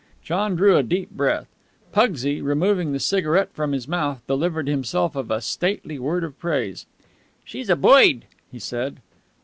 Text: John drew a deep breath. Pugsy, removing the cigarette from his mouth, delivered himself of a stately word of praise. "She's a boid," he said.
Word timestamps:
John 0.23 0.55
drew 0.55 0.77
a 0.77 0.81
deep 0.81 1.11
breath. 1.11 1.45
Pugsy, 1.91 2.41
removing 2.41 2.91
the 2.91 2.99
cigarette 2.99 3.51
from 3.53 3.71
his 3.71 3.87
mouth, 3.87 4.23
delivered 4.25 4.67
himself 4.67 5.15
of 5.15 5.29
a 5.29 5.41
stately 5.41 5.99
word 5.99 6.23
of 6.23 6.39
praise. 6.39 6.87
"She's 7.45 7.69
a 7.69 7.75
boid," 7.75 8.25
he 8.51 8.57
said. 8.57 8.99